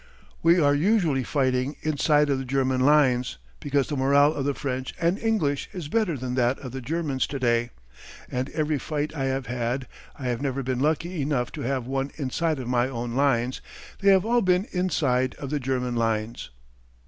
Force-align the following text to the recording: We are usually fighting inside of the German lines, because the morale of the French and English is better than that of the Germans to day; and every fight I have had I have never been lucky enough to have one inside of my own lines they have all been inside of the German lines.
We 0.41 0.59
are 0.59 0.73
usually 0.73 1.23
fighting 1.23 1.75
inside 1.83 2.31
of 2.31 2.39
the 2.39 2.43
German 2.43 2.81
lines, 2.81 3.37
because 3.59 3.87
the 3.87 3.95
morale 3.95 4.33
of 4.33 4.45
the 4.45 4.55
French 4.55 4.95
and 4.99 5.19
English 5.19 5.69
is 5.73 5.89
better 5.89 6.17
than 6.17 6.33
that 6.33 6.57
of 6.57 6.71
the 6.71 6.81
Germans 6.81 7.27
to 7.27 7.37
day; 7.37 7.69
and 8.27 8.49
every 8.49 8.79
fight 8.79 9.15
I 9.15 9.25
have 9.25 9.45
had 9.45 9.87
I 10.17 10.23
have 10.29 10.41
never 10.41 10.63
been 10.63 10.79
lucky 10.79 11.21
enough 11.21 11.51
to 11.51 11.61
have 11.61 11.85
one 11.85 12.09
inside 12.15 12.57
of 12.57 12.67
my 12.67 12.87
own 12.89 13.13
lines 13.13 13.61
they 13.99 14.09
have 14.09 14.25
all 14.25 14.41
been 14.41 14.65
inside 14.71 15.35
of 15.35 15.51
the 15.51 15.59
German 15.59 15.95
lines. 15.95 16.49